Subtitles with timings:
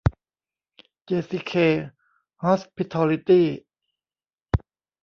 [1.05, 1.53] เจซีเค
[2.43, 3.47] ฮอสพิทอลลิตี้